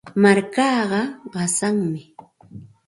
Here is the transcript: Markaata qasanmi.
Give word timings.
Markaata 0.21 1.01
qasanmi. 1.31 2.01